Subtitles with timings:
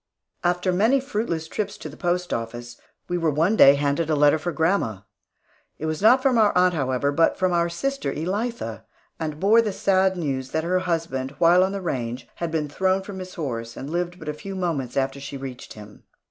[0.43, 4.39] After many fruitless trips to the post office, we were one day handed a letter
[4.39, 5.01] for grandma.
[5.77, 8.83] It was not from our aunt, however, but from our sister Elitha,
[9.19, 13.03] and bore the sad news that her husband, while on the range, had been thrown
[13.03, 16.01] from his horse, and lived but a few moments after she reached him.